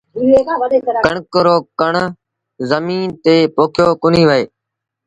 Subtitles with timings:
[1.05, 1.93] ڪڻڪ رو ڪڻ
[2.69, 4.43] زميݩ تي پوکيو ڪونهي وهي